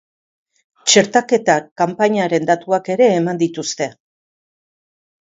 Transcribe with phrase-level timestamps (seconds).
[0.93, 3.93] Txertaketa kanpainaren datuak ere eman dituzte.